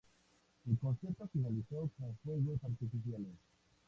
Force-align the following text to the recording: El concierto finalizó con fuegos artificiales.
El 0.67 0.79
concierto 0.79 1.27
finalizó 1.27 1.87
con 1.99 2.17
fuegos 2.23 2.63
artificiales. 2.63 3.35